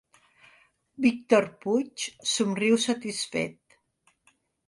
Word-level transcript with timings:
Víctor 1.05 1.45
Puig 1.65 2.07
somriu 2.31 2.81
satisfet. 2.87 3.77